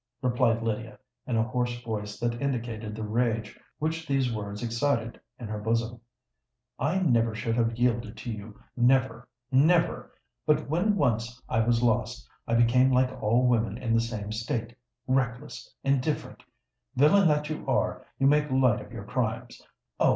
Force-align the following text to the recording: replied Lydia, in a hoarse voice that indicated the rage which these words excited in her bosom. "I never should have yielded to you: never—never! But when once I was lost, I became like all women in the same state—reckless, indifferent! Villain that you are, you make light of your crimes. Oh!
replied 0.23 0.63
Lydia, 0.63 0.97
in 1.27 1.37
a 1.37 1.43
hoarse 1.43 1.79
voice 1.83 2.17
that 2.19 2.41
indicated 2.41 2.95
the 2.95 3.03
rage 3.03 3.59
which 3.77 4.07
these 4.07 4.33
words 4.33 4.63
excited 4.63 5.21
in 5.37 5.47
her 5.47 5.59
bosom. 5.59 6.01
"I 6.79 6.97
never 6.97 7.35
should 7.35 7.53
have 7.55 7.77
yielded 7.77 8.17
to 8.17 8.31
you: 8.31 8.59
never—never! 8.75 10.11
But 10.47 10.67
when 10.67 10.95
once 10.95 11.39
I 11.47 11.59
was 11.59 11.83
lost, 11.83 12.27
I 12.47 12.55
became 12.55 12.89
like 12.91 13.11
all 13.21 13.45
women 13.45 13.77
in 13.77 13.93
the 13.93 14.01
same 14.01 14.31
state—reckless, 14.31 15.71
indifferent! 15.83 16.41
Villain 16.95 17.27
that 17.27 17.47
you 17.51 17.63
are, 17.67 18.03
you 18.17 18.25
make 18.25 18.49
light 18.49 18.81
of 18.83 18.91
your 18.91 19.05
crimes. 19.05 19.61
Oh! 19.99 20.09